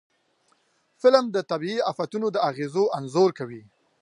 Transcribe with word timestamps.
فلم 1.01 1.25
د 1.35 1.37
طبعي 1.51 1.77
آفتونو 1.91 2.27
د 2.31 2.37
اغېزو 2.49 2.83
انځور 2.97 3.29
کوي 3.39 3.61